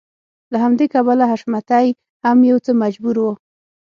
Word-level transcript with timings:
له 0.51 0.57
همدې 0.63 0.85
کبله 0.93 1.25
حشمتی 1.31 1.87
هم 2.25 2.37
يو 2.49 2.57
څه 2.65 2.71
مجبور 2.81 3.15
و. 3.19 3.25